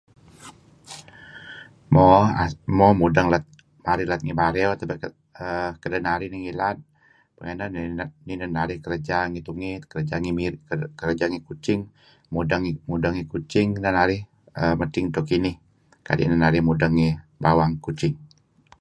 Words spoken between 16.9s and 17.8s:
ngi bawang